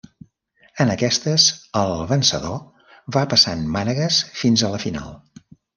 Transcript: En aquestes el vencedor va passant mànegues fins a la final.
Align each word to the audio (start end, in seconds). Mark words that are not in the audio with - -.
En 0.85 0.93
aquestes 0.93 1.45
el 1.83 1.93
vencedor 2.13 2.59
va 3.19 3.27
passant 3.35 3.65
mànegues 3.79 4.23
fins 4.45 4.67
a 4.71 4.75
la 4.77 4.85
final. 4.89 5.19